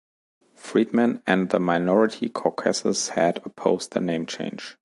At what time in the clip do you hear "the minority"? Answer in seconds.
1.51-2.27